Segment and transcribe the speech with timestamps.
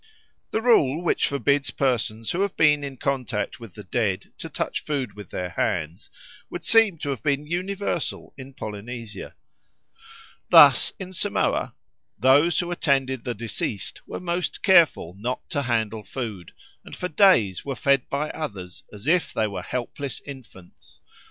[0.49, 4.79] The rule which forbids persons who have been in contact with the dead to touch
[4.79, 6.09] food with their hands
[6.49, 9.35] would seem to have been universal in Polynesia.
[10.49, 11.75] Thus in Samoa
[12.17, 16.51] "those who attended the deceased were most careful not to handle food,
[16.83, 20.99] and for days were fed by others as if they were helpless infants.